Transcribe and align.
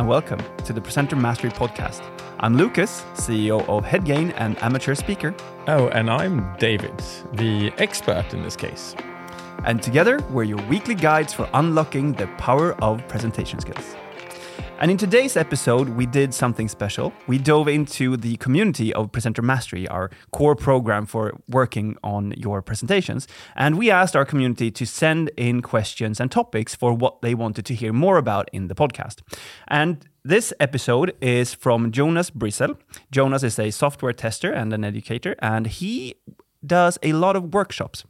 and 0.00 0.08
welcome 0.08 0.40
to 0.64 0.72
the 0.72 0.80
Presenter 0.80 1.14
Mastery 1.14 1.50
Podcast. 1.50 2.00
I'm 2.38 2.56
Lucas, 2.56 3.02
CEO 3.12 3.68
of 3.68 3.84
Headgain 3.84 4.32
and 4.38 4.56
amateur 4.62 4.94
speaker. 4.94 5.34
Oh, 5.68 5.88
and 5.88 6.08
I'm 6.08 6.56
David, 6.56 6.96
the 7.34 7.70
expert 7.76 8.32
in 8.32 8.42
this 8.42 8.56
case. 8.56 8.96
And 9.66 9.82
together, 9.82 10.18
we're 10.30 10.44
your 10.44 10.62
weekly 10.68 10.94
guides 10.94 11.34
for 11.34 11.50
unlocking 11.52 12.14
the 12.14 12.28
power 12.38 12.72
of 12.82 13.06
presentation 13.08 13.60
skills. 13.60 13.94
And 14.80 14.90
in 14.90 14.96
today's 14.96 15.36
episode, 15.36 15.90
we 15.90 16.06
did 16.06 16.32
something 16.32 16.66
special. 16.66 17.12
We 17.26 17.36
dove 17.36 17.68
into 17.68 18.16
the 18.16 18.38
community 18.38 18.94
of 18.94 19.12
Presenter 19.12 19.42
Mastery, 19.42 19.86
our 19.88 20.10
core 20.32 20.56
program 20.56 21.04
for 21.04 21.34
working 21.50 21.98
on 22.02 22.32
your 22.38 22.62
presentations. 22.62 23.28
And 23.54 23.76
we 23.76 23.90
asked 23.90 24.16
our 24.16 24.24
community 24.24 24.70
to 24.70 24.86
send 24.86 25.30
in 25.36 25.60
questions 25.60 26.18
and 26.18 26.32
topics 26.32 26.74
for 26.74 26.94
what 26.94 27.20
they 27.20 27.34
wanted 27.34 27.66
to 27.66 27.74
hear 27.74 27.92
more 27.92 28.16
about 28.16 28.48
in 28.54 28.68
the 28.68 28.74
podcast. 28.74 29.20
And 29.68 30.08
this 30.24 30.50
episode 30.60 31.14
is 31.20 31.52
from 31.52 31.92
Jonas 31.92 32.30
Brissel. 32.30 32.78
Jonas 33.10 33.42
is 33.42 33.58
a 33.58 33.70
software 33.70 34.14
tester 34.14 34.50
and 34.50 34.72
an 34.72 34.82
educator, 34.82 35.36
and 35.40 35.66
he 35.66 36.14
does 36.64 36.98
a 37.02 37.12
lot 37.12 37.36
of 37.36 37.52
workshops. 37.52 38.04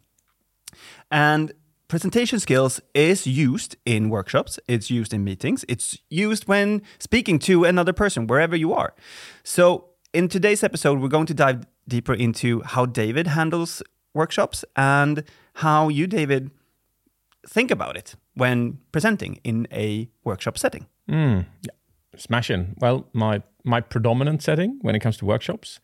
And 1.11 1.53
presentation 1.91 2.39
skills 2.39 2.81
is 2.95 3.27
used 3.27 3.77
in 3.85 4.09
workshops, 4.09 4.59
it's 4.69 4.91
used 4.91 5.13
in 5.13 5.25
meetings, 5.25 5.65
it's 5.69 5.99
used 6.09 6.47
when 6.47 6.83
speaking 6.99 7.39
to 7.41 7.65
another 7.65 7.93
person, 7.93 8.27
wherever 8.27 8.57
you 8.57 8.73
are. 8.73 8.95
So, 9.43 9.89
in 10.15 10.29
today's 10.29 10.63
episode, 10.63 11.01
we're 11.01 11.09
going 11.09 11.27
to 11.27 11.35
dive 11.35 11.67
deeper 11.87 12.15
into 12.15 12.63
how 12.63 12.87
David 12.87 13.27
handles 13.27 13.83
workshops 14.15 14.65
and 14.77 15.25
how 15.55 15.89
you, 15.89 16.07
David, 16.07 16.51
think 17.47 17.71
about 17.71 17.97
it 17.97 18.15
when 18.35 18.79
presenting 18.93 19.41
in 19.43 19.67
a 19.73 20.09
workshop 20.25 20.59
setting. 20.59 20.87
Mm, 21.09 21.45
yeah. 21.63 21.73
Smashing. 22.17 22.77
Well, 22.79 23.09
my 23.13 23.43
my 23.65 23.81
predominant 23.81 24.43
setting 24.43 24.79
when 24.83 24.95
it 24.95 25.01
comes 25.01 25.17
to 25.19 25.27
workshops 25.27 25.81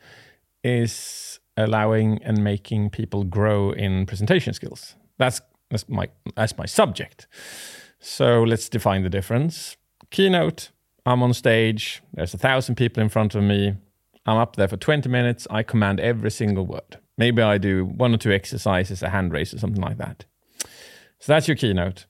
is 0.63 1.41
allowing 1.57 2.23
and 2.23 2.43
making 2.45 2.91
people 2.91 3.25
grow 3.25 3.73
in 3.73 4.07
presentation 4.07 4.53
skills. 4.55 4.95
That's 5.19 5.41
as 5.71 5.89
my 5.89 6.09
as 6.37 6.57
my 6.57 6.67
subject. 6.67 7.27
So 8.01 8.43
let's 8.43 8.69
define 8.69 9.03
the 9.03 9.11
difference. 9.11 9.77
Keynote, 10.11 10.71
I'm 11.05 11.23
on 11.23 11.33
stage, 11.35 12.03
there's 12.13 12.35
a 12.35 12.39
thousand 12.39 12.77
people 12.77 13.03
in 13.03 13.09
front 13.09 13.35
of 13.35 13.43
me. 13.43 13.75
I'm 14.27 14.37
up 14.37 14.57
there 14.57 14.69
for 14.69 14.77
20 14.77 15.09
minutes. 15.09 15.47
I 15.51 15.63
command 15.63 16.01
every 16.01 16.31
single 16.31 16.67
word. 16.67 16.99
Maybe 17.17 17.43
I 17.43 17.59
do 17.59 17.85
one 17.85 18.13
or 18.13 18.19
two 18.19 18.33
exercises, 18.33 19.03
a 19.03 19.11
hand 19.11 19.33
raise 19.33 19.55
or 19.55 19.59
something 19.59 19.83
like 19.83 19.99
that. 19.99 20.25
So 21.19 21.33
that's 21.33 21.49
your 21.49 21.57
keynote. 21.57 22.07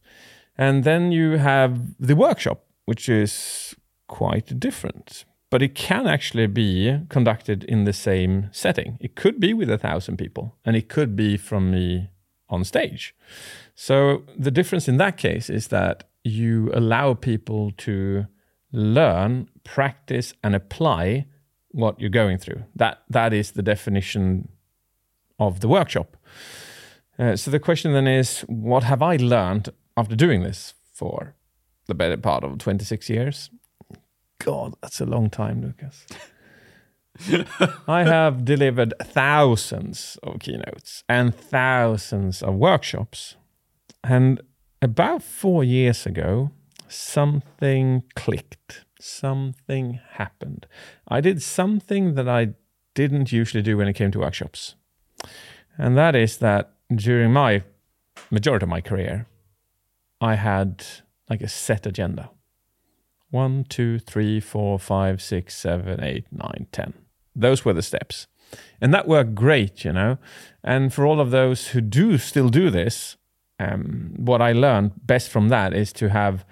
And 0.58 0.84
then 0.84 1.12
you 1.12 1.32
have 1.32 1.94
the 2.00 2.16
workshop, 2.16 2.64
which 2.86 3.08
is 3.08 3.74
quite 4.08 4.58
different. 4.58 5.24
But 5.50 5.62
it 5.62 5.74
can 5.74 6.06
actually 6.06 6.46
be 6.48 7.00
conducted 7.08 7.64
in 7.64 7.84
the 7.84 7.92
same 7.92 8.48
setting. 8.50 8.98
It 9.00 9.14
could 9.14 9.38
be 9.38 9.54
with 9.54 9.70
a 9.70 9.78
thousand 9.78 10.16
people, 10.16 10.56
and 10.64 10.74
it 10.74 10.88
could 10.88 11.14
be 11.14 11.36
from 11.36 11.70
me 11.70 12.10
on 12.48 12.64
stage. 12.64 13.14
So 13.74 14.22
the 14.36 14.50
difference 14.50 14.88
in 14.88 14.96
that 14.98 15.16
case 15.16 15.50
is 15.50 15.68
that 15.68 16.04
you 16.24 16.70
allow 16.74 17.14
people 17.14 17.72
to 17.78 18.26
learn, 18.72 19.48
practice, 19.64 20.34
and 20.42 20.54
apply 20.54 21.26
what 21.70 22.00
you're 22.00 22.10
going 22.10 22.38
through. 22.38 22.64
That 22.74 23.02
that 23.10 23.32
is 23.32 23.52
the 23.52 23.62
definition 23.62 24.48
of 25.38 25.60
the 25.60 25.68
workshop. 25.68 26.16
Uh, 27.18 27.36
so 27.36 27.50
the 27.50 27.60
question 27.60 27.92
then 27.92 28.06
is, 28.06 28.40
what 28.40 28.82
have 28.82 29.02
I 29.02 29.16
learned 29.16 29.70
after 29.96 30.16
doing 30.16 30.42
this 30.42 30.74
for 30.92 31.34
the 31.86 31.94
better 31.94 32.16
part 32.16 32.44
of 32.44 32.58
26 32.58 33.08
years? 33.08 33.50
God, 34.38 34.74
that's 34.82 35.00
a 35.00 35.06
long 35.06 35.30
time, 35.30 35.62
Lucas. 35.62 36.06
I 37.88 38.04
have 38.04 38.44
delivered 38.44 38.94
thousands 39.02 40.18
of 40.22 40.40
keynotes 40.40 41.04
and 41.08 41.34
thousands 41.34 42.42
of 42.42 42.54
workshops. 42.54 43.36
And 44.04 44.40
about 44.82 45.22
four 45.22 45.64
years 45.64 46.06
ago, 46.06 46.50
something 46.88 48.04
clicked. 48.14 48.84
Something 49.00 50.00
happened. 50.12 50.66
I 51.08 51.20
did 51.20 51.42
something 51.42 52.14
that 52.14 52.28
I 52.28 52.54
didn't 52.94 53.32
usually 53.32 53.62
do 53.62 53.76
when 53.76 53.88
it 53.88 53.94
came 53.94 54.10
to 54.12 54.20
workshops. 54.20 54.74
And 55.78 55.96
that 55.96 56.16
is 56.16 56.38
that 56.38 56.72
during 56.94 57.32
my 57.32 57.62
majority 58.30 58.64
of 58.64 58.70
my 58.70 58.80
career, 58.80 59.26
I 60.20 60.36
had 60.36 60.84
like 61.28 61.42
a 61.42 61.48
set 61.48 61.86
agenda. 61.86 62.30
One, 63.30 63.64
two, 63.64 63.98
three, 63.98 64.40
four, 64.40 64.78
five, 64.78 65.20
six, 65.20 65.54
seven, 65.54 66.02
eight, 66.02 66.26
nine, 66.32 66.68
ten 66.72 66.94
those 67.36 67.64
were 67.64 67.72
the 67.72 67.82
steps. 67.82 68.26
And 68.80 68.92
that 68.94 69.06
worked 69.08 69.34
great, 69.34 69.84
you 69.84 69.92
know. 69.92 70.18
And 70.62 70.92
for 70.92 71.06
all 71.06 71.20
of 71.20 71.30
those 71.30 71.68
who 71.68 71.80
do 71.80 72.18
still 72.18 72.48
do 72.48 72.70
this, 72.70 73.16
um, 73.58 74.14
what 74.16 74.42
I 74.42 74.52
learned 74.52 74.92
best 75.06 75.30
from 75.30 75.48
that 75.48 75.74
is 75.74 75.92
to 75.94 76.10
have 76.10 76.44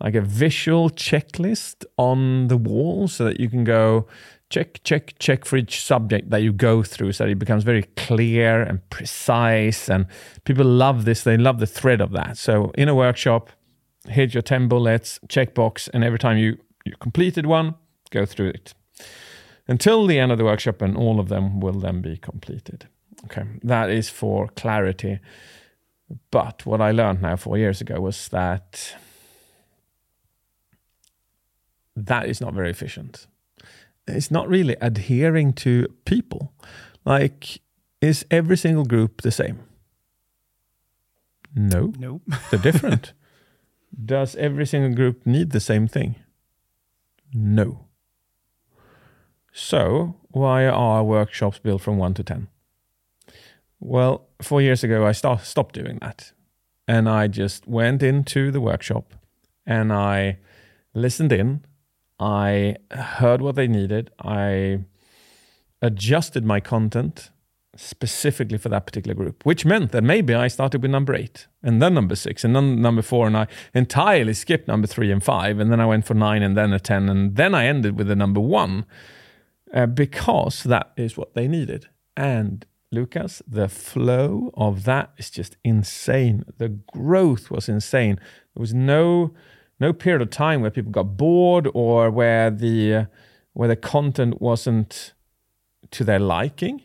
like 0.00 0.14
a 0.14 0.20
visual 0.20 0.90
checklist 0.90 1.84
on 1.96 2.48
the 2.48 2.56
wall 2.56 3.08
so 3.08 3.24
that 3.24 3.38
you 3.38 3.48
can 3.48 3.64
go 3.64 4.06
check, 4.48 4.82
check, 4.82 5.14
check 5.18 5.44
for 5.44 5.56
each 5.56 5.82
subject 5.82 6.30
that 6.30 6.42
you 6.42 6.52
go 6.52 6.82
through 6.82 7.12
so 7.12 7.24
that 7.24 7.30
it 7.30 7.38
becomes 7.38 7.64
very 7.64 7.84
clear 7.96 8.62
and 8.62 8.88
precise. 8.90 9.88
And 9.88 10.06
people 10.44 10.64
love 10.64 11.04
this, 11.04 11.22
they 11.22 11.36
love 11.36 11.60
the 11.60 11.66
thread 11.66 12.00
of 12.00 12.12
that. 12.12 12.36
So 12.36 12.72
in 12.76 12.88
a 12.88 12.94
workshop, 12.94 13.50
here's 14.08 14.34
your 14.34 14.42
10 14.42 14.68
bullets, 14.68 15.20
checkbox, 15.28 15.88
and 15.92 16.02
every 16.02 16.18
time 16.18 16.38
you, 16.38 16.58
you 16.84 16.94
completed 17.00 17.46
one, 17.46 17.74
go 18.10 18.24
through 18.26 18.48
it 18.48 18.74
until 19.70 20.04
the 20.06 20.18
end 20.18 20.32
of 20.32 20.38
the 20.38 20.44
workshop, 20.44 20.82
and 20.82 20.96
all 20.96 21.20
of 21.20 21.28
them 21.28 21.60
will 21.60 21.78
then 21.78 22.02
be 22.02 22.16
completed. 22.16 22.88
Okay, 23.26 23.44
that 23.62 23.88
is 23.88 24.10
for 24.10 24.48
clarity. 24.48 25.20
But 26.32 26.66
what 26.66 26.80
I 26.80 26.90
learned 26.90 27.22
now 27.22 27.36
four 27.36 27.56
years 27.56 27.80
ago 27.80 28.00
was 28.00 28.28
that 28.28 28.96
that 31.94 32.26
is 32.26 32.40
not 32.40 32.52
very 32.52 32.68
efficient. 32.68 33.28
It's 34.08 34.30
not 34.30 34.48
really 34.48 34.76
adhering 34.80 35.52
to 35.64 35.86
people. 36.04 36.52
Like, 37.04 37.60
is 38.00 38.26
every 38.28 38.56
single 38.56 38.84
group 38.84 39.22
the 39.22 39.30
same? 39.30 39.60
No. 41.54 41.92
No. 41.96 42.22
They're 42.50 42.58
different. 42.58 43.12
Does 44.04 44.34
every 44.34 44.66
single 44.66 44.94
group 44.94 45.24
need 45.24 45.50
the 45.50 45.60
same 45.60 45.86
thing? 45.86 46.16
No. 47.32 47.86
So, 49.62 50.16
why 50.30 50.66
are 50.66 51.04
workshops 51.04 51.58
built 51.58 51.82
from 51.82 51.98
1 51.98 52.14
to 52.14 52.22
10? 52.24 52.48
Well, 53.78 54.26
four 54.40 54.62
years 54.62 54.82
ago, 54.82 55.06
I 55.06 55.12
st- 55.12 55.42
stopped 55.42 55.74
doing 55.74 55.98
that. 56.00 56.32
And 56.88 57.06
I 57.06 57.28
just 57.28 57.68
went 57.68 58.02
into 58.02 58.50
the 58.50 58.60
workshop 58.60 59.12
and 59.66 59.92
I 59.92 60.38
listened 60.94 61.30
in. 61.30 61.66
I 62.18 62.76
heard 62.90 63.42
what 63.42 63.54
they 63.54 63.68
needed. 63.68 64.10
I 64.18 64.80
adjusted 65.82 66.42
my 66.42 66.60
content 66.60 67.30
specifically 67.76 68.56
for 68.56 68.70
that 68.70 68.86
particular 68.86 69.14
group, 69.14 69.44
which 69.44 69.66
meant 69.66 69.92
that 69.92 70.02
maybe 70.02 70.34
I 70.34 70.48
started 70.48 70.80
with 70.80 70.90
number 70.90 71.14
eight 71.14 71.48
and 71.62 71.82
then 71.82 71.92
number 71.92 72.16
six 72.16 72.44
and 72.44 72.56
then 72.56 72.80
number 72.80 73.02
four, 73.02 73.26
and 73.26 73.36
I 73.36 73.46
entirely 73.74 74.32
skipped 74.32 74.68
number 74.68 74.86
three 74.86 75.12
and 75.12 75.22
five, 75.22 75.60
and 75.60 75.70
then 75.70 75.80
I 75.80 75.86
went 75.86 76.06
for 76.06 76.14
nine 76.14 76.42
and 76.42 76.56
then 76.56 76.72
a 76.72 76.80
10, 76.80 77.10
and 77.10 77.36
then 77.36 77.54
I 77.54 77.66
ended 77.66 77.98
with 77.98 78.08
the 78.08 78.16
number 78.16 78.40
one 78.40 78.86
uh, 79.72 79.86
because 79.86 80.62
that 80.64 80.92
is 80.96 81.16
what 81.16 81.34
they 81.34 81.48
needed. 81.48 81.88
And 82.16 82.66
Lucas, 82.92 83.40
the 83.46 83.68
flow 83.68 84.50
of 84.54 84.84
that 84.84 85.12
is 85.16 85.30
just 85.30 85.56
insane. 85.64 86.44
The 86.58 86.68
growth 86.68 87.50
was 87.50 87.68
insane. 87.68 88.16
There 88.54 88.60
was 88.60 88.74
no 88.74 89.32
no 89.78 89.92
period 89.94 90.20
of 90.20 90.30
time 90.30 90.60
where 90.60 90.70
people 90.70 90.92
got 90.92 91.16
bored 91.16 91.68
or 91.72 92.10
where 92.10 92.50
the 92.50 92.94
uh, 92.94 93.04
where 93.52 93.68
the 93.68 93.76
content 93.76 94.40
wasn't 94.40 95.14
to 95.92 96.04
their 96.04 96.18
liking. 96.18 96.82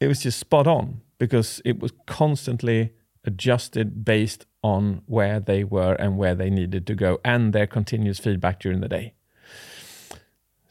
It 0.00 0.08
was 0.08 0.22
just 0.22 0.38
spot 0.38 0.66
on 0.66 1.00
because 1.18 1.62
it 1.64 1.80
was 1.80 1.92
constantly 2.06 2.92
adjusted 3.24 4.04
based 4.04 4.46
on 4.62 5.02
where 5.06 5.40
they 5.40 5.64
were 5.64 5.94
and 5.94 6.18
where 6.18 6.34
they 6.34 6.50
needed 6.50 6.86
to 6.86 6.94
go 6.94 7.20
and 7.24 7.52
their 7.52 7.66
continuous 7.66 8.18
feedback 8.18 8.60
during 8.60 8.80
the 8.80 8.88
day. 8.88 9.14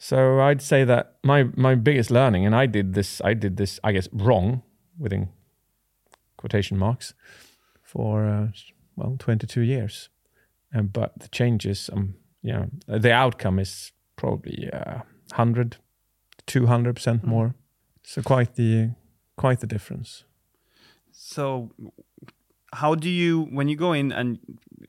So 0.04 0.38
I'd 0.38 0.60
say 0.60 0.84
that 0.84 1.14
my 1.22 1.44
my 1.56 1.74
biggest 1.74 2.10
learning, 2.10 2.44
and 2.44 2.54
I 2.54 2.66
did 2.66 2.92
this, 2.92 3.22
I 3.24 3.32
did 3.32 3.56
this, 3.56 3.80
I 3.82 3.92
guess, 3.92 4.06
wrong 4.12 4.62
within 4.98 5.30
quotation 6.36 6.76
marks 6.76 7.14
for 7.82 8.26
uh, 8.26 8.48
well 8.96 9.16
22 9.18 9.62
years, 9.62 10.10
um, 10.74 10.88
but 10.88 11.18
the 11.18 11.28
changes, 11.28 11.88
um, 11.90 12.16
yeah, 12.42 12.66
the 12.86 13.12
outcome 13.12 13.58
is 13.58 13.92
probably 14.16 14.68
uh, 14.70 15.00
100, 15.30 15.78
200 16.46 16.96
percent 16.96 17.22
mm. 17.22 17.28
more. 17.28 17.54
So 18.02 18.20
quite 18.20 18.56
the 18.56 18.90
quite 19.38 19.60
the 19.60 19.66
difference. 19.66 20.24
So 21.12 21.70
how 22.74 22.94
do 22.94 23.08
you 23.08 23.48
when 23.50 23.68
you 23.68 23.76
go 23.76 23.94
in 23.94 24.12
and 24.12 24.38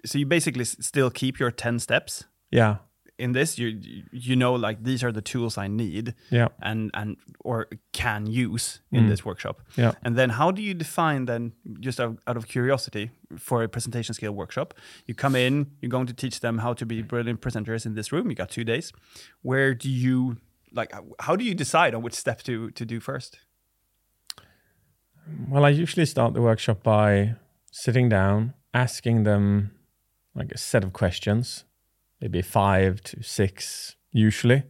so 0.06 0.18
you 0.18 0.26
basically 0.26 0.66
still 0.66 1.10
keep 1.10 1.40
your 1.40 1.52
10 1.52 1.80
steps? 1.80 2.26
Yeah 2.52 2.80
in 3.18 3.32
this 3.32 3.58
you 3.58 3.68
you 4.12 4.36
know 4.36 4.54
like 4.68 4.84
these 4.84 5.02
are 5.06 5.12
the 5.12 5.22
tools 5.22 5.58
I 5.58 5.68
need 5.68 6.14
Yeah. 6.32 6.48
and 6.62 6.92
and 6.94 7.16
or 7.40 7.68
can 7.94 8.26
use 8.28 8.82
in 8.92 9.04
Mm. 9.06 9.10
this 9.10 9.24
workshop. 9.26 9.62
Yeah. 9.78 9.94
And 10.04 10.16
then 10.18 10.30
how 10.32 10.52
do 10.52 10.62
you 10.62 10.74
define 10.74 11.26
then 11.26 11.54
just 11.80 12.00
out, 12.00 12.18
out 12.28 12.38
of 12.38 12.46
curiosity 12.48 13.10
for 13.38 13.64
a 13.64 13.68
presentation 13.70 14.14
skill 14.16 14.34
workshop? 14.34 14.74
You 15.08 15.16
come 15.16 15.36
in, 15.36 15.68
you're 15.82 15.90
going 15.98 16.08
to 16.08 16.14
teach 16.14 16.40
them 16.40 16.58
how 16.60 16.74
to 16.74 16.86
be 16.86 17.02
brilliant 17.02 17.40
presenters 17.42 17.86
in 17.86 17.96
this 17.96 18.12
room. 18.12 18.30
You 18.30 18.36
got 18.36 18.50
2 18.50 18.64
days. 18.66 18.92
Where 19.44 19.74
do 19.74 19.90
you 19.90 20.38
like 20.74 20.92
how- 20.92 21.16
how 21.20 21.36
do 21.38 21.44
you 21.46 21.56
decide 21.56 21.96
on 21.96 22.02
which 22.04 22.16
step 22.16 22.42
to 22.44 22.70
to 22.72 22.86
do 22.86 23.00
first? 23.00 23.40
Well, 25.50 25.66
I 25.66 25.70
usually 25.70 26.06
start 26.06 26.34
the 26.34 26.42
workshop 26.42 26.84
by 26.84 27.36
sitting 27.72 28.10
down, 28.10 28.54
asking 28.74 29.24
them 29.24 29.72
like 30.36 30.52
a 30.52 30.58
set 30.58 30.84
of 30.84 30.92
questions, 30.94 31.64
maybe 32.26 32.42
five 32.42 33.02
to 33.04 33.22
six, 33.22 33.96
usually. 34.12 34.64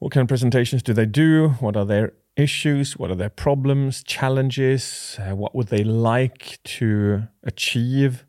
What 0.00 0.10
kind 0.10 0.22
of 0.22 0.28
presentations 0.28 0.82
do 0.82 0.92
they 0.92 1.06
do? 1.06 1.50
What 1.60 1.76
are 1.76 1.84
their 1.84 2.12
issues? 2.36 2.96
What 2.96 3.12
are 3.12 3.14
their 3.14 3.30
problems, 3.30 4.02
challenges? 4.02 5.16
Uh, 5.20 5.36
what 5.36 5.54
would 5.54 5.68
they 5.68 5.84
like 5.84 6.58
to 6.64 7.28
achieve? 7.44 8.24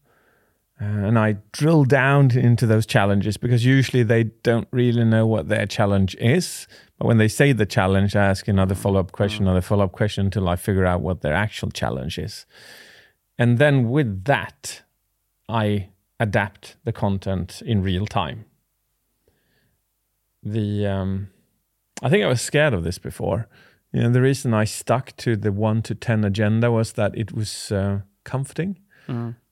Uh, 0.79 0.85
and 0.85 1.17
I 1.17 1.37
drill 1.51 1.83
down 1.83 2.29
into 2.37 2.67
those 2.67 2.85
challenges 2.85 3.37
because 3.37 3.65
usually 3.65 4.03
they 4.03 4.25
don't 4.43 4.67
really 4.69 5.03
know 5.03 5.25
what 5.25 5.47
their 5.47 5.65
challenge 5.65 6.15
is. 6.19 6.67
But 6.99 7.07
when 7.07 7.17
they 7.17 7.27
say 7.27 7.53
the 7.53 7.65
challenge, 7.65 8.15
I 8.15 8.25
ask 8.25 8.47
another 8.47 8.75
follow 8.75 8.99
up 8.99 9.13
question, 9.13 9.45
another 9.45 9.61
follow 9.61 9.85
up 9.85 9.93
question 9.93 10.25
until 10.25 10.47
I 10.47 10.57
figure 10.57 10.85
out 10.85 11.01
what 11.01 11.21
their 11.21 11.33
actual 11.33 11.71
challenge 11.71 12.19
is. 12.19 12.45
And 13.39 13.57
then 13.57 13.89
with 13.89 14.25
that, 14.25 14.83
I 15.49 15.89
adapt 16.19 16.77
the 16.83 16.93
content 16.93 17.61
in 17.65 17.81
real 17.81 18.05
time. 18.05 18.45
The 20.43 20.85
um, 20.87 21.29
I 22.01 22.09
think 22.09 22.23
I 22.23 22.27
was 22.27 22.41
scared 22.41 22.73
of 22.73 22.83
this 22.83 22.97
before. 22.97 23.47
You 23.91 24.03
know, 24.03 24.09
the 24.09 24.21
reason 24.21 24.53
I 24.53 24.65
stuck 24.65 25.15
to 25.17 25.35
the 25.35 25.51
one 25.51 25.81
to 25.83 25.95
ten 25.95 26.23
agenda 26.23 26.71
was 26.71 26.93
that 26.93 27.17
it 27.17 27.33
was 27.33 27.71
uh, 27.71 28.01
comforting 28.23 28.77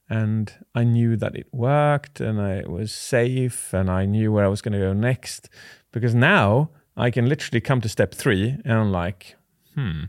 and 0.10 0.54
I 0.76 0.84
knew 0.84 1.16
that 1.18 1.36
it 1.36 1.48
worked 1.52 2.20
and 2.20 2.40
I, 2.42 2.56
it 2.56 2.70
was 2.70 2.92
safe 2.92 3.74
and 3.74 3.90
I 3.90 4.06
knew 4.06 4.32
where 4.32 4.46
I 4.46 4.50
was 4.50 4.62
going 4.62 4.74
to 4.74 4.80
go 4.80 4.94
next. 4.94 5.50
Because 5.92 6.14
now 6.14 6.70
I 6.98 7.10
can 7.10 7.28
literally 7.28 7.62
come 7.62 7.82
to 7.82 7.90
step 7.90 8.14
three 8.14 8.58
and 8.66 8.74
I'm 8.74 8.92
like, 8.92 9.36
hmm, 9.76 10.04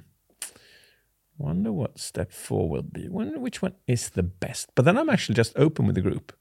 wonder 1.39 1.73
what 1.73 1.99
step 1.99 2.33
four 2.33 2.69
will 2.69 2.83
be. 2.83 3.09
Wonder 3.09 3.39
which 3.39 3.63
one 3.63 3.75
is 3.87 4.11
the 4.11 4.23
best. 4.23 4.71
But 4.75 4.85
then 4.85 4.99
I'm 4.99 5.09
actually 5.09 5.37
just 5.37 5.57
open 5.57 5.87
with 5.87 5.95
the 5.95 6.03
group. 6.03 6.33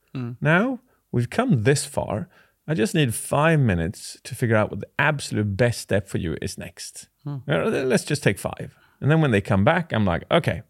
Now 0.41 0.79
we've 1.11 1.29
come 1.29 1.63
this 1.63 1.85
far. 1.85 2.27
I 2.67 2.73
just 2.75 2.95
need 2.95 3.13
five 3.13 3.59
minutes 3.59 4.17
to 4.23 4.35
figure 4.35 4.55
out 4.55 4.69
what 4.71 4.79
the 4.79 4.87
absolute 4.97 5.57
best 5.57 5.81
step 5.81 6.07
for 6.07 6.17
you 6.17 6.37
is 6.41 6.57
next. 6.57 7.09
Uh, 7.27 7.65
Let's 7.85 8.05
just 8.05 8.23
take 8.23 8.39
five. 8.39 8.75
And 9.01 9.11
then 9.11 9.19
when 9.21 9.31
they 9.31 9.41
come 9.41 9.63
back, 9.65 9.91
I'm 9.91 10.05
like, 10.05 10.23
okay, 10.31 10.61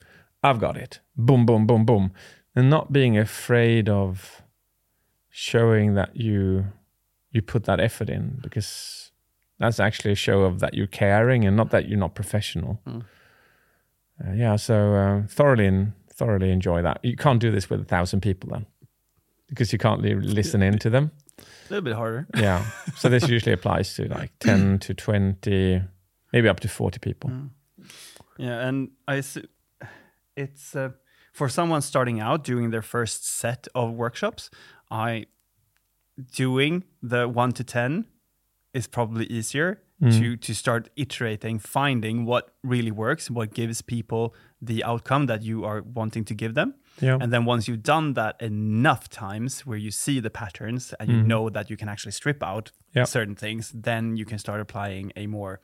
I've 0.43 0.59
got 0.59 0.75
it. 0.77 1.01
Boom, 1.15 1.45
boom, 1.45 1.67
boom, 1.67 1.85
boom. 1.85 2.11
And 2.55 2.69
not 2.69 2.91
being 2.91 3.17
afraid 3.17 3.89
of 3.89 4.41
showing 5.29 5.95
that 5.95 6.15
you 6.15 6.65
you 7.31 7.41
put 7.41 7.63
that 7.63 7.79
effort 7.79 8.09
in 8.09 8.39
because 8.43 9.11
that's 9.59 9.79
actually 9.79 10.11
a 10.11 10.15
show 10.15 10.43
of 10.43 10.59
that 10.59 10.73
you're 10.75 10.85
caring 10.87 11.45
and 11.45 11.57
not 11.57 11.71
that 11.71 11.87
you're 11.87 11.97
not 11.99 12.13
professional. 12.15 12.79
Uh, 14.23 14.31
yeah, 14.33 14.55
so 14.55 14.93
uh, 14.95 15.27
thoroughly 15.27 15.87
thoroughly 16.11 16.51
enjoy 16.51 16.81
that. 16.83 16.99
You 17.03 17.15
can't 17.15 17.39
do 17.39 17.51
this 17.51 17.69
with 17.69 17.81
a 17.81 17.85
thousand 17.85 18.21
people 18.21 18.49
then 18.51 18.65
because 19.49 19.71
you 19.73 19.79
can't 19.79 20.01
li- 20.01 20.15
listen 20.15 20.61
in 20.63 20.77
to 20.79 20.89
them. 20.89 21.11
A 21.39 21.43
little 21.69 21.83
bit 21.83 21.93
harder. 21.95 22.27
Yeah. 22.37 22.63
So 22.95 23.09
this 23.09 23.27
usually 23.35 23.53
applies 23.53 23.93
to 23.95 24.07
like 24.07 24.31
10 24.39 24.79
to 24.79 24.93
20, 24.93 25.81
maybe 26.31 26.47
up 26.49 26.59
to 26.61 26.67
40 26.67 26.99
people. 26.99 27.31
Yeah, 28.37 28.67
and 28.67 28.89
I 29.07 29.17
s- 29.17 29.37
it's 30.35 30.75
uh, 30.75 30.89
for 31.33 31.49
someone 31.49 31.81
starting 31.81 32.19
out 32.19 32.43
doing 32.43 32.71
their 32.71 32.81
first 32.81 33.27
set 33.27 33.67
of 33.75 33.93
workshops. 33.93 34.49
I 34.91 35.25
doing 36.35 36.83
the 37.01 37.27
one 37.27 37.51
to 37.53 37.63
ten 37.63 38.05
is 38.73 38.87
probably 38.87 39.25
easier 39.25 39.79
to 40.11 40.37
to 40.37 40.53
start 40.53 40.89
iterating, 40.95 41.59
finding 41.59 42.25
what 42.25 42.53
really 42.63 42.91
works, 42.91 43.29
what 43.31 43.53
gives 43.53 43.81
people 43.81 44.33
the 44.61 44.83
outcome 44.83 45.25
that 45.27 45.41
you 45.43 45.63
are 45.65 45.81
wanting 45.81 46.25
to 46.25 46.33
give 46.33 46.53
them. 46.53 46.73
Yeah. 47.01 47.17
And 47.21 47.31
then 47.33 47.45
once 47.45 47.67
you've 47.67 47.83
done 47.83 48.13
that 48.13 48.35
enough 48.41 49.09
times 49.09 49.65
where 49.65 49.77
you 49.77 49.91
see 49.91 50.19
the 50.19 50.29
patterns 50.29 50.93
and 50.99 51.09
you 51.09 51.23
know 51.23 51.49
that 51.49 51.69
you 51.69 51.77
can 51.77 51.89
actually 51.89 52.11
strip 52.13 52.43
out 52.43 52.71
Yeah. 52.95 53.05
certain 53.05 53.35
things, 53.35 53.71
then 53.73 54.15
you 54.17 54.25
can 54.25 54.37
start 54.39 54.61
applying 54.61 55.11
a 55.15 55.25
more 55.27 55.59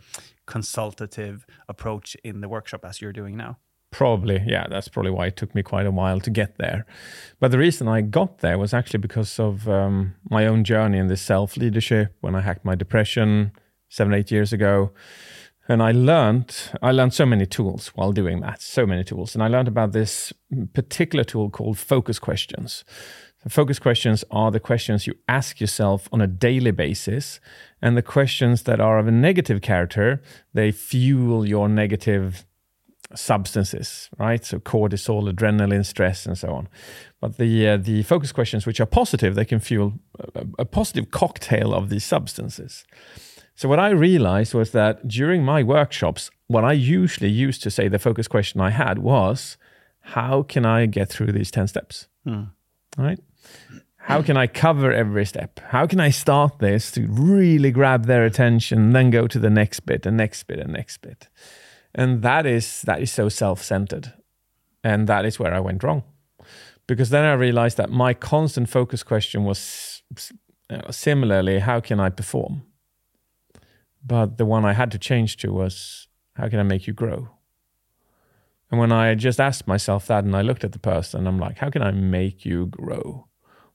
consultative 0.53 1.45
approach 1.67 2.17
in 2.23 2.41
the 2.41 2.49
workshop 2.49 2.83
as 2.85 3.01
you're 3.01 3.13
doing 3.13 3.37
now. 3.37 3.57
Probably, 3.91 4.39
yeah. 4.45 4.67
That's 4.69 4.87
probably 4.87 5.11
why 5.11 5.27
it 5.27 5.35
took 5.35 5.55
me 5.55 5.63
quite 5.63 5.85
a 5.87 5.91
while 5.91 6.19
to 6.19 6.29
get 6.29 6.57
there. 6.57 6.85
But 7.39 7.51
the 7.51 7.57
reason 7.57 7.87
I 7.87 8.01
got 8.01 8.39
there 8.39 8.57
was 8.57 8.73
actually 8.73 8.99
because 8.99 9.39
of 9.39 9.67
um, 9.67 10.15
my 10.29 10.45
own 10.45 10.63
journey 10.63 10.97
in 10.99 11.07
this 11.07 11.21
self 11.21 11.57
leadership 11.57 12.15
when 12.21 12.35
I 12.35 12.41
hacked 12.41 12.65
my 12.65 12.75
depression 12.75 13.51
seven, 13.89 14.13
eight 14.13 14.31
years 14.31 14.53
ago. 14.53 14.91
And 15.67 15.83
I 15.83 15.91
learned, 15.91 16.55
I 16.81 16.91
learned 16.91 17.13
so 17.13 17.25
many 17.25 17.45
tools 17.45 17.89
while 17.89 18.11
doing 18.11 18.39
that, 18.39 18.61
so 18.61 18.87
many 18.87 19.03
tools. 19.03 19.35
And 19.35 19.43
I 19.43 19.47
learned 19.47 19.67
about 19.67 19.91
this 19.91 20.33
particular 20.73 21.23
tool 21.23 21.49
called 21.51 21.77
focus 21.77 22.17
questions. 22.17 22.83
Focus 23.47 23.79
questions 23.79 24.23
are 24.31 24.51
the 24.51 24.59
questions 24.59 25.07
you 25.07 25.13
ask 25.27 25.61
yourself 25.61 26.09
on 26.11 26.21
a 26.21 26.27
daily 26.27 26.71
basis. 26.71 27.39
And 27.81 27.95
the 27.95 28.01
questions 28.01 28.63
that 28.63 28.79
are 28.79 28.97
of 28.97 29.07
a 29.07 29.11
negative 29.11 29.61
character, 29.61 30.21
they 30.53 30.71
fuel 30.71 31.47
your 31.47 31.69
negative 31.69 32.45
substances, 33.15 34.09
right? 34.17 34.43
So 34.45 34.59
cortisol, 34.59 35.31
adrenaline, 35.31 35.85
stress, 35.85 36.25
and 36.25 36.37
so 36.37 36.49
on. 36.53 36.67
But 37.21 37.37
the 37.37 37.67
uh, 37.69 37.77
the 37.77 38.03
focus 38.03 38.31
questions, 38.31 38.65
which 38.65 38.79
are 38.79 38.85
positive, 38.85 39.35
they 39.35 39.45
can 39.45 39.59
fuel 39.59 39.93
a, 40.35 40.45
a 40.59 40.65
positive 40.65 41.11
cocktail 41.11 41.73
of 41.73 41.89
these 41.89 42.05
substances. 42.05 42.85
So 43.59 43.67
what 43.67 43.77
I 43.77 43.89
realized 43.89 44.53
was 44.53 44.71
that 44.71 45.05
during 45.05 45.43
my 45.43 45.63
workshops, 45.63 46.31
what 46.47 46.63
I 46.63 46.71
usually 46.71 47.29
used 47.29 47.61
to 47.63 47.69
say 47.69 47.89
the 47.89 47.99
focus 47.99 48.25
question 48.25 48.61
I 48.61 48.69
had 48.69 48.99
was, 48.99 49.57
how 50.15 50.43
can 50.43 50.65
I 50.65 50.85
get 50.85 51.09
through 51.09 51.33
these 51.33 51.51
10 51.51 51.67
steps? 51.67 52.07
Right? 52.97 53.19
How 53.97 54.21
can 54.21 54.37
I 54.37 54.47
cover 54.47 54.93
every 54.93 55.25
step? 55.25 55.59
How 55.59 55.85
can 55.87 55.99
I 55.99 56.09
start 56.09 56.59
this 56.59 56.89
to 56.91 57.05
really 57.09 57.69
grab 57.69 58.05
their 58.05 58.23
attention, 58.23 58.91
then 58.91 59.09
go 59.09 59.27
to 59.27 59.37
the 59.37 59.49
next 59.49 59.81
bit, 59.81 60.05
and 60.05 60.15
next 60.15 60.43
bit, 60.43 60.59
and 60.59 60.71
next 60.71 61.01
bit? 61.01 61.27
And 61.93 62.21
that 62.21 62.45
is 62.45 62.81
that 62.83 63.01
is 63.01 63.11
so 63.11 63.27
self-centered. 63.27 64.13
And 64.85 65.05
that 65.07 65.25
is 65.25 65.37
where 65.37 65.53
I 65.53 65.59
went 65.59 65.83
wrong. 65.83 66.03
Because 66.87 67.09
then 67.09 67.25
I 67.25 67.33
realized 67.33 67.75
that 67.75 67.89
my 67.89 68.13
constant 68.13 68.69
focus 68.69 69.03
question 69.03 69.43
was 69.43 70.01
uh, 70.69 70.91
similarly, 70.91 71.59
how 71.59 71.81
can 71.81 71.99
I 71.99 72.09
perform? 72.09 72.63
But 74.09 74.37
the 74.39 74.45
one 74.45 74.65
I 74.65 74.73
had 74.73 74.89
to 74.91 74.97
change 74.97 75.37
to 75.37 75.53
was, 75.53 76.07
how 76.33 76.49
can 76.49 76.59
I 76.59 76.63
make 76.63 76.87
you 76.87 76.93
grow? 76.93 77.29
And 78.71 78.79
when 78.79 78.91
I 78.91 79.13
just 79.13 79.39
asked 79.39 79.67
myself 79.67 80.07
that 80.07 80.23
and 80.23 80.35
I 80.35 80.41
looked 80.41 80.63
at 80.63 80.71
the 80.71 80.79
person, 80.79 81.27
I'm 81.27 81.39
like, 81.39 81.59
how 81.59 81.69
can 81.69 81.83
I 81.83 81.91
make 81.91 82.43
you 82.43 82.65
grow? 82.65 83.27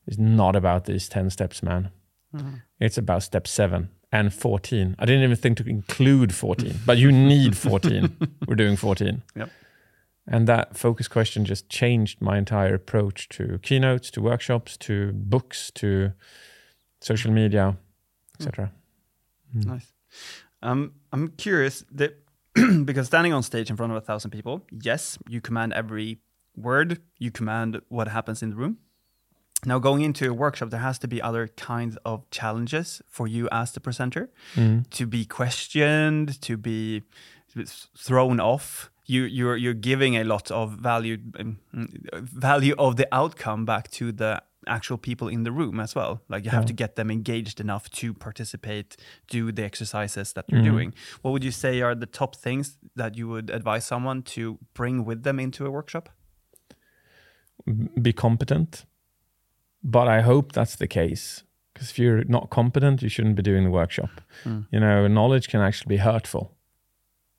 It's 0.08 0.18
not 0.18 0.56
about 0.56 0.86
these 0.86 1.08
10 1.08 1.30
steps, 1.30 1.62
man. 1.62 1.90
Mm-hmm. 2.34 2.54
It's 2.80 2.98
about 2.98 3.22
step 3.22 3.46
seven 3.46 3.90
and 4.10 4.34
14. 4.34 4.96
I 4.98 5.04
didn't 5.04 5.22
even 5.22 5.36
think 5.36 5.58
to 5.58 5.68
include 5.68 6.34
14, 6.34 6.80
but 6.84 6.98
you 6.98 7.12
need 7.12 7.56
14. 7.56 8.16
We're 8.48 8.56
doing 8.56 8.76
14. 8.76 9.22
Yep. 9.36 9.50
And 10.26 10.48
that 10.48 10.76
focus 10.76 11.06
question 11.06 11.44
just 11.44 11.68
changed 11.68 12.20
my 12.20 12.38
entire 12.38 12.74
approach 12.74 13.28
to 13.30 13.60
keynotes, 13.62 14.10
to 14.12 14.20
workshops, 14.20 14.76
to 14.78 15.12
books, 15.12 15.70
to 15.76 16.12
social 17.00 17.30
media, 17.30 17.76
etc. 18.38 18.72
Mm. 19.54 19.60
Mm. 19.60 19.66
Nice. 19.66 19.93
Um, 20.62 20.92
I'm 21.12 21.28
curious 21.28 21.84
that 21.92 22.18
because 22.84 23.06
standing 23.06 23.32
on 23.32 23.42
stage 23.42 23.68
in 23.70 23.76
front 23.76 23.92
of 23.92 23.96
a 23.98 24.00
thousand 24.00 24.30
people, 24.30 24.62
yes, 24.70 25.18
you 25.28 25.40
command 25.40 25.72
every 25.72 26.18
word, 26.56 27.00
you 27.18 27.30
command 27.30 27.80
what 27.88 28.08
happens 28.08 28.42
in 28.42 28.50
the 28.50 28.56
room. 28.56 28.78
Now, 29.66 29.78
going 29.78 30.02
into 30.02 30.28
a 30.28 30.32
workshop, 30.34 30.70
there 30.70 30.80
has 30.80 30.98
to 30.98 31.08
be 31.08 31.22
other 31.22 31.48
kinds 31.48 31.96
of 32.04 32.28
challenges 32.30 33.00
for 33.08 33.26
you 33.26 33.48
as 33.50 33.72
the 33.72 33.80
presenter 33.80 34.28
to 34.90 35.06
be 35.06 35.24
questioned, 35.24 36.40
to 36.42 36.56
be 36.58 37.02
thrown 37.96 38.40
off. 38.40 38.90
You, 39.06 39.22
you're 39.24 39.56
you're 39.56 39.74
giving 39.74 40.16
a 40.16 40.24
lot 40.24 40.50
of 40.50 40.72
value 40.72 41.18
um, 41.38 41.58
value 42.12 42.74
of 42.78 42.96
the 42.96 43.06
outcome 43.12 43.64
back 43.64 43.90
to 43.92 44.12
the 44.12 44.42
actual 44.66 44.98
people 44.98 45.28
in 45.28 45.44
the 45.44 45.52
room 45.52 45.80
as 45.80 45.94
well. 45.94 46.22
Like 46.28 46.44
you 46.44 46.50
have 46.50 46.62
Yeah. 46.62 46.68
to 46.68 46.72
get 46.72 46.96
them 46.96 47.10
engaged 47.10 47.60
enough 47.60 47.90
to 47.90 48.14
participate, 48.14 48.96
do 49.28 49.52
the 49.52 49.64
exercises 49.64 50.32
that 50.32 50.44
you're 50.48 50.60
mm-hmm. 50.60 50.70
doing. 50.70 50.94
What 51.22 51.32
would 51.32 51.44
you 51.44 51.52
say 51.52 51.80
are 51.82 51.94
the 51.94 52.06
top 52.06 52.36
things 52.36 52.78
that 52.96 53.16
you 53.16 53.28
would 53.28 53.50
advise 53.50 53.84
someone 53.84 54.22
to 54.22 54.58
bring 54.74 55.04
with 55.04 55.22
them 55.22 55.38
into 55.38 55.66
a 55.66 55.70
workshop? 55.70 56.08
be 58.00 58.12
competent. 58.12 58.84
But 59.82 60.08
I 60.08 60.20
hope 60.22 60.52
that's 60.52 60.76
the 60.76 60.86
case 60.86 61.44
Because 61.72 61.90
if 61.90 61.98
you're 61.98 62.24
not 62.24 62.50
competent, 62.50 63.02
you 63.02 63.08
shouldn't 63.08 63.34
be 63.34 63.42
doing 63.42 63.64
the 63.64 63.70
workshop. 63.70 64.20
Hmm. 64.44 64.60
You 64.70 64.80
know, 64.80 65.08
knowledge 65.08 65.48
can 65.48 65.60
actually 65.60 65.96
be 65.96 66.02
hurtful. 66.02 66.54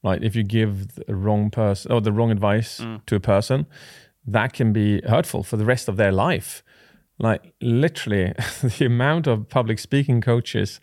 Like 0.04 0.22
if 0.22 0.36
you 0.36 0.44
give 0.44 0.96
the 0.96 1.16
wrong 1.16 1.50
person 1.50 1.92
or 1.92 2.02
the 2.02 2.12
wrong 2.12 2.32
advice 2.32 2.80
hmm. 2.80 2.98
to 3.06 3.16
a 3.16 3.20
person, 3.20 3.66
that 4.28 4.54
can 4.54 4.74
be 4.74 5.02
hurtful 5.02 5.44
for 5.44 5.58
the 5.58 5.66
rest 5.66 5.88
of 5.88 5.96
their 5.98 6.12
life. 6.12 6.64
Like 7.20 7.54
literally, 7.62 8.34
the 8.62 8.86
amount 8.86 9.28
of 9.28 9.50
public 9.50 9.80
speaking 9.80 10.22
coaches 10.22 10.80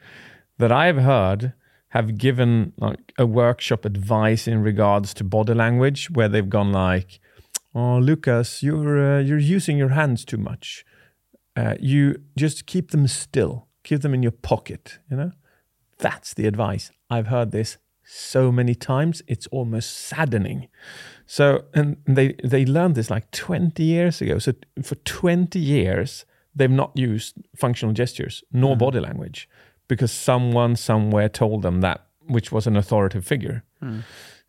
that 0.58 0.72
I've 0.72 0.98
heard 0.98 1.52
have 1.88 2.16
given 2.16 2.72
like 2.78 3.12
a 3.18 3.26
workshop 3.26 3.84
advice 3.84 4.48
in 4.48 4.62
regards 4.62 5.12
to 5.14 5.24
body 5.24 5.52
language, 5.52 6.10
where 6.10 6.28
they've 6.28 6.48
gone 6.48 6.72
like, 6.72 7.20
"Oh, 7.74 7.98
Lucas, 7.98 8.62
you're 8.62 9.16
uh, 9.16 9.20
you're 9.20 9.38
using 9.38 9.76
your 9.76 9.90
hands 9.90 10.24
too 10.24 10.38
much. 10.38 10.84
Uh, 11.54 11.74
you 11.80 12.22
just 12.36 12.64
keep 12.64 12.92
them 12.92 13.06
still, 13.06 13.68
keep 13.84 14.00
them 14.00 14.14
in 14.14 14.22
your 14.22 14.32
pocket." 14.32 14.98
You 15.10 15.16
know, 15.18 15.32
that's 15.98 16.32
the 16.32 16.46
advice. 16.46 16.90
I've 17.10 17.26
heard 17.26 17.50
this 17.50 17.76
so 18.14 18.52
many 18.52 18.74
times; 18.74 19.22
it's 19.26 19.46
almost 19.48 19.92
saddening. 19.92 20.68
So, 21.26 21.64
and 21.74 21.96
they 22.06 22.34
they 22.44 22.66
learned 22.66 22.94
this 22.94 23.10
like 23.10 23.30
20 23.30 23.82
years 23.82 24.20
ago. 24.20 24.38
So 24.38 24.52
for 24.82 24.96
20 24.96 25.58
years, 25.58 26.26
they've 26.54 26.70
not 26.70 26.92
used 26.94 27.36
functional 27.56 27.94
gestures 27.94 28.44
nor 28.52 28.72
mm-hmm. 28.72 28.78
body 28.84 29.00
language 29.00 29.48
because 29.88 30.12
someone 30.12 30.76
somewhere 30.76 31.28
told 31.28 31.62
them 31.62 31.80
that, 31.80 32.06
which 32.26 32.52
was 32.52 32.66
an 32.66 32.76
authoritative 32.76 33.26
figure. 33.26 33.62
Hmm. 33.80 34.00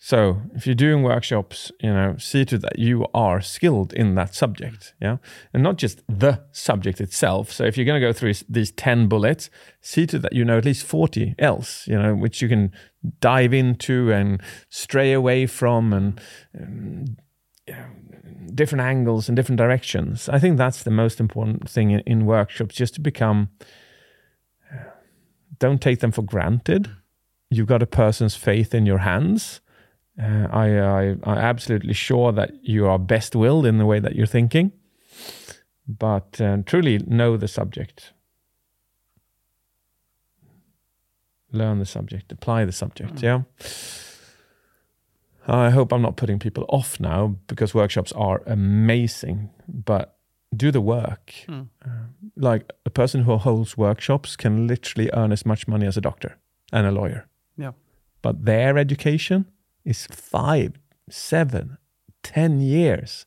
So 0.06 0.42
if 0.54 0.66
you're 0.68 0.76
doing 0.76 1.02
workshops, 1.02 1.72
you 1.80 1.90
know, 1.90 2.18
see 2.18 2.44
to 2.44 2.58
that 2.58 2.78
you 2.78 3.08
are 3.14 3.40
skilled 3.40 3.94
in 3.94 4.16
that 4.16 4.36
subject, 4.36 4.94
yeah, 5.00 5.16
and 5.54 5.64
not 5.64 5.78
just 5.78 6.04
the 6.10 6.44
subject 6.52 7.00
itself. 7.00 7.54
So 7.54 7.64
if 7.64 7.78
you're 7.78 7.86
going 7.86 8.02
to 8.02 8.06
go 8.06 8.12
through 8.12 8.34
these 8.50 8.74
ten 8.74 9.08
bullets, 9.08 9.50
see 9.80 10.06
to 10.08 10.20
that 10.20 10.34
you 10.34 10.44
know 10.44 10.58
at 10.58 10.66
least 10.66 10.86
forty 10.86 11.36
else, 11.40 11.88
you 11.88 11.98
know, 11.98 12.16
which 12.16 12.42
you 12.42 12.50
can 12.50 12.74
dive 13.22 13.54
into 13.54 14.12
and 14.12 14.42
stray 14.68 15.14
away 15.14 15.46
from, 15.46 15.94
and 15.94 16.22
um, 16.62 17.06
you 17.66 17.74
know, 17.74 17.86
different 18.54 18.82
angles 18.82 19.30
and 19.30 19.38
different 19.38 19.58
directions. 19.58 20.28
I 20.28 20.38
think 20.38 20.58
that's 20.58 20.84
the 20.84 20.92
most 20.92 21.22
important 21.22 21.70
thing 21.70 21.92
in, 21.92 22.02
in 22.02 22.26
workshops, 22.26 22.76
just 22.76 22.96
to 22.96 23.00
become. 23.00 23.52
Don't 25.60 25.82
take 25.82 26.02
them 26.02 26.12
for 26.12 26.24
granted. 26.24 26.90
You've 27.50 27.68
got 27.68 27.82
a 27.82 27.88
person's 27.88 28.36
faith 28.36 28.76
in 28.76 28.86
your 28.86 28.98
hands. 28.98 29.62
Uh, 30.22 30.48
I, 30.52 30.78
I, 30.80 31.02
I'm 31.24 31.38
absolutely 31.38 31.94
sure 31.94 32.32
that 32.32 32.52
you 32.62 32.86
are 32.88 33.00
best 33.00 33.36
willed 33.36 33.66
in 33.66 33.78
the 33.80 33.86
way 33.86 34.00
that 34.00 34.16
you're 34.16 34.28
thinking, 34.28 34.72
but 35.88 36.40
uh, 36.40 36.58
truly 36.66 37.00
know 37.08 37.36
the 37.38 37.48
subject. 37.48 38.14
Learn 41.52 41.80
the 41.80 41.86
subject, 41.86 42.32
apply 42.32 42.66
the 42.66 42.72
subject. 42.72 43.22
Yeah. 43.22 43.44
I 45.48 45.70
hope 45.72 45.92
I'm 45.92 46.02
not 46.02 46.16
putting 46.16 46.40
people 46.40 46.66
off 46.70 47.00
now 47.00 47.36
because 47.48 47.74
workshops 47.76 48.12
are 48.14 48.42
amazing, 48.48 49.50
but 49.68 50.18
do 50.56 50.72
the 50.72 50.82
work. 50.82 51.34
Uh, 51.50 51.60
like 52.38 52.72
a 52.86 52.90
person 52.90 53.24
who 53.24 53.38
holds 53.38 53.78
workshops 53.78 54.36
can 54.36 54.68
literally 54.68 55.10
earn 55.14 55.32
as 55.32 55.46
much 55.46 55.68
money 55.68 55.86
as 55.86 55.98
a 55.98 56.02
doctor 56.02 56.38
and 56.72 56.88
a 56.88 56.92
lawyer 56.92 57.28
Yeah. 57.58 57.72
but 58.22 58.46
their 58.46 58.78
education 58.78 59.46
is 59.86 60.08
five, 60.08 60.74
seven, 61.10 61.78
ten 62.22 62.60
years. 62.60 63.26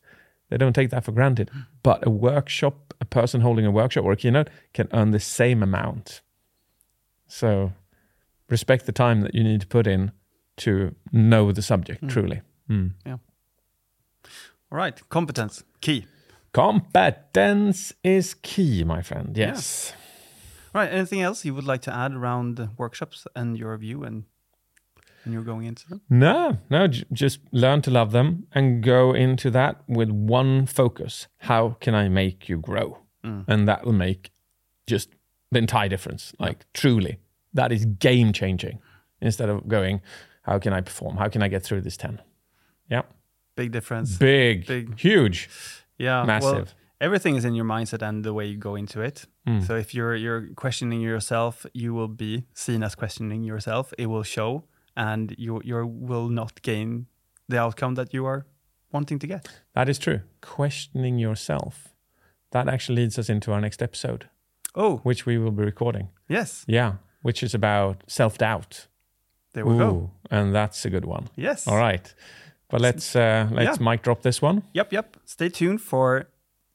They 0.49 0.57
don't 0.57 0.73
take 0.73 0.89
that 0.91 1.03
for 1.03 1.11
granted. 1.11 1.51
But 1.83 2.05
a 2.05 2.09
workshop, 2.09 2.93
a 3.01 3.05
person 3.05 3.41
holding 3.41 3.65
a 3.65 3.71
workshop 3.71 4.05
or 4.05 4.13
a 4.13 4.17
keynote 4.17 4.49
can 4.73 4.87
earn 4.93 5.11
the 5.11 5.19
same 5.19 5.61
amount. 5.61 6.21
So 7.27 7.73
respect 8.49 8.85
the 8.85 8.91
time 8.91 9.21
that 9.21 9.35
you 9.35 9.43
need 9.43 9.61
to 9.61 9.67
put 9.67 9.87
in 9.87 10.11
to 10.57 10.95
know 11.11 11.51
the 11.51 11.61
subject 11.61 12.07
truly. 12.07 12.41
Mm. 12.69 12.93
All 14.71 14.77
right. 14.77 15.07
Competence. 15.09 15.63
Key. 15.81 16.05
Competence 16.53 17.93
is 18.03 18.33
key, 18.35 18.83
my 18.83 19.01
friend. 19.01 19.37
Yes. 19.37 19.93
All 20.73 20.81
right. 20.81 20.91
Anything 20.91 21.21
else 21.21 21.45
you 21.45 21.53
would 21.53 21.65
like 21.65 21.81
to 21.83 21.93
add 21.93 22.13
around 22.13 22.69
workshops 22.77 23.27
and 23.35 23.57
your 23.57 23.77
view 23.77 24.03
and 24.03 24.23
when 25.27 25.33
you're 25.33 25.43
going 25.43 25.65
into 25.65 25.87
them? 25.89 26.01
No, 26.09 26.57
no, 26.69 26.87
j- 26.87 27.03
just 27.11 27.39
learn 27.51 27.81
to 27.81 27.91
love 27.91 28.11
them 28.11 28.47
and 28.53 28.81
go 28.81 29.13
into 29.13 29.51
that 29.51 29.81
with 29.87 30.09
one 30.09 30.65
focus. 30.65 31.27
How 31.39 31.75
can 31.81 31.93
I 31.93 32.07
make 32.09 32.47
you 32.49 32.57
grow? 32.57 32.99
And 33.23 33.67
that 33.67 33.83
will 33.85 33.91
make 33.91 34.31
just 34.87 35.09
the 35.51 35.59
entire 35.59 35.89
difference. 35.89 36.33
Like, 36.39 36.65
truly, 36.73 37.17
that 37.53 37.73
is 37.73 37.83
game 37.85 38.31
changing 38.31 38.79
instead 39.21 39.49
of 39.49 39.67
going, 39.67 39.99
how 40.43 40.59
can 40.59 40.71
I 40.71 40.79
perform? 40.79 41.17
How 41.17 41.27
can 41.27 41.43
I 41.43 41.49
get 41.49 41.61
through 41.61 41.81
this 41.81 41.97
10? 41.97 42.21
Yeah. 42.89 43.01
Big 43.57 43.73
difference. 43.73 44.15
Big, 44.17 44.65
Big. 44.65 44.97
huge. 44.97 45.49
yeah. 45.97 46.19
Well, 46.19 46.27
massive. 46.27 46.73
everything 47.01 47.35
is 47.35 47.43
in 47.43 47.53
your 47.53 47.65
mindset 47.65 48.01
and 48.01 48.23
the 48.23 48.33
way 48.33 48.45
you 48.45 48.55
go 48.57 48.75
into 48.75 49.01
it. 49.01 49.25
Hmm. 49.45 49.59
So 49.59 49.75
if 49.75 49.93
you're 49.93 50.15
you're 50.15 50.47
questioning 50.55 51.01
yourself, 51.01 51.65
you 51.73 51.93
will 51.93 52.07
be 52.07 52.45
seen 52.53 52.81
as 52.81 52.95
questioning 52.95 53.43
yourself. 53.43 53.93
It 53.97 54.05
will 54.05 54.23
show, 54.23 54.63
and 54.97 55.33
you 55.37 55.61
you 55.63 55.87
will 55.87 56.29
not 56.29 56.61
gain 56.61 57.05
the 57.49 57.57
outcome 57.59 57.95
that 57.95 58.13
you 58.13 58.25
are 58.27 58.45
wanting 58.91 59.19
to 59.19 59.27
get. 59.27 59.47
That 59.73 59.87
is 59.89 59.99
true. 59.99 60.19
Questioning 60.41 61.19
yourself. 61.19 61.93
That 62.51 62.67
actually 62.67 63.01
leads 63.01 63.19
us 63.19 63.29
into 63.29 63.51
our 63.51 63.61
next 63.61 63.81
episode, 63.81 64.29
Oh 64.75 64.97
which 65.03 65.25
we 65.25 65.37
will 65.37 65.51
be 65.51 65.63
recording. 65.63 66.09
yes, 66.29 66.63
Yeah. 66.67 66.93
Which 67.21 67.43
is 67.43 67.53
about 67.53 68.03
self 68.07 68.37
doubt. 68.37 68.87
there 69.53 69.65
we 69.65 69.77
go. 69.77 70.11
And 70.31 70.53
that's 70.55 70.85
a 70.85 70.89
good 70.89 71.05
one. 71.05 71.27
Yes. 71.35 71.67
All 71.67 71.77
right. 71.77 72.15
But 72.69 72.81
let's 72.81 73.15
uh, 73.15 73.47
let's 73.51 73.79
Yeah. 73.79 73.89
mic 73.91 74.01
drop 74.03 74.21
this 74.21 74.41
one. 74.41 74.61
Yep, 74.73 74.93
yep. 74.93 75.17
Stay 75.25 75.49
tuned 75.49 75.81
for 75.81 76.27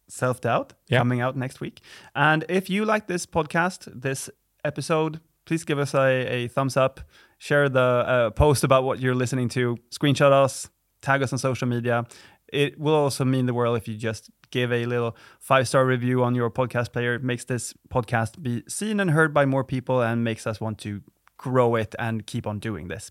Self 0.09 0.41
Doubt 0.41 0.73
Yeah. 0.89 0.99
coming 0.99 1.23
out 1.23 1.37
next 1.37 1.61
week. 1.61 1.81
And 2.15 2.45
if 2.49 2.69
you 2.71 2.85
like 2.85 3.07
this 3.07 3.27
podcast, 3.27 3.89
this 4.03 4.31
episode, 4.65 5.21
please 5.45 5.65
give 5.65 5.79
us 5.83 5.95
a, 5.95 6.27
a 6.45 6.49
thumbs 6.49 6.77
up, 6.77 7.01
share 7.43 7.69
the 7.69 7.81
uh, 7.81 8.31
post 8.31 8.63
about 8.63 8.85
what 8.85 9.01
you're 9.01 9.17
listening 9.17 9.49
to, 9.49 9.77
screenshot 9.91 10.31
us, 10.31 10.71
tag 11.01 11.25
us 11.25 11.33
on 11.33 11.41
social 11.41 11.67
media. 11.67 12.07
It 12.53 12.79
will 12.79 12.95
also 12.95 13.25
mean 13.25 13.47
the 13.47 13.55
world 13.55 13.77
if 13.77 13.89
you 13.89 13.97
just 13.97 14.31
give 14.53 14.71
a 14.71 14.87
little 14.87 15.17
five 15.41 15.67
star 15.67 15.85
review 15.85 16.23
on 16.23 16.37
your 16.37 16.53
podcast 16.53 16.93
player. 16.93 17.15
It 17.15 17.25
makes 17.25 17.45
this 17.45 17.75
podcast 17.93 18.41
be 18.41 18.63
seen 18.69 19.01
and 19.01 19.11
heard 19.11 19.35
by 19.35 19.45
more 19.45 19.65
people 19.65 20.01
and 20.01 20.23
makes 20.23 20.47
us 20.47 20.61
want 20.61 20.79
to 20.79 21.03
grow 21.37 21.75
it 21.75 21.97
and 21.99 22.25
keep 22.29 22.47
on 22.47 22.61
doing 22.61 22.87
this. 22.87 23.11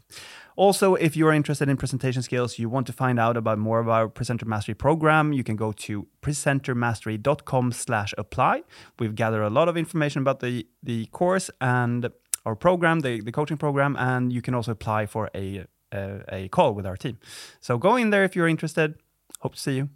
Also, 0.55 0.95
if 0.95 1.17
you 1.17 1.27
are 1.27 1.33
interested 1.33 1.67
in 1.67 1.75
presentation 1.75 2.21
skills, 2.21 2.57
you 2.57 2.69
want 2.69 2.88
to 2.88 2.93
find 2.93 3.19
out 3.19 3.35
about 3.35 3.57
more 3.59 3.81
of 3.81 3.89
our 3.89 4.07
Presenter 4.07 4.45
Mastery 4.45 4.75
program, 4.75 5.33
you 5.33 5.43
can 5.43 5.57
go 5.57 5.73
to 5.73 6.07
presentermastery.com 6.21 7.73
slash 7.73 8.13
apply. 8.17 8.63
We've 8.97 9.13
gathered 9.13 9.43
a 9.43 9.50
lot 9.50 9.67
of 9.67 9.75
information 9.75 10.21
about 10.21 10.39
the, 10.39 10.65
the 10.81 11.07
course 11.07 11.51
and 11.59 12.09
our 12.45 12.55
program, 12.55 13.01
the, 13.01 13.21
the 13.21 13.31
coaching 13.31 13.57
program, 13.57 13.95
and 13.98 14.31
you 14.33 14.41
can 14.41 14.53
also 14.53 14.71
apply 14.71 15.05
for 15.05 15.29
a, 15.36 15.65
a, 15.91 16.21
a 16.29 16.48
call 16.50 16.74
with 16.74 16.86
our 16.86 16.98
team. 16.98 17.17
So 17.60 17.77
go 17.77 17.95
in 17.95 18.10
there 18.10 18.24
if 18.24 18.36
you're 18.36 18.48
interested. 18.48 18.95
Hope 19.39 19.55
to 19.55 19.60
see 19.60 19.74
you. 19.74 19.89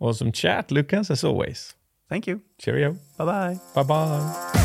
Awesome 0.00 0.32
chat, 0.32 0.70
Lucas, 0.70 1.10
as 1.10 1.24
always. 1.24 1.74
Thank 2.08 2.26
you. 2.26 2.42
Cheerio. 2.58 2.96
Bye 3.16 3.24
bye. 3.24 3.60
Bye 3.74 3.82
bye. 3.82 4.60